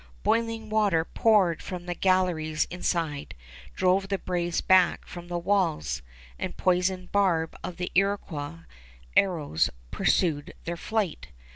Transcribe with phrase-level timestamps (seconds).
[0.23, 3.35] Boiling water poured from the galleries inside
[3.75, 6.01] drove the braves back from the walls,
[6.39, 8.61] and the poisoned barb of the Iroquois
[9.15, 11.27] arrows pursued their flight.